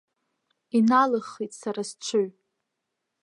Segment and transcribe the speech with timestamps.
[0.77, 2.27] Иналаххит сара сҽыҩ.